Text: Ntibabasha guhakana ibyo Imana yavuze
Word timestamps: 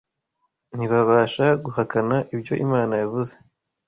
Ntibabasha 0.75 1.45
guhakana 1.63 2.17
ibyo 2.35 2.53
Imana 2.65 2.93
yavuze 3.01 3.33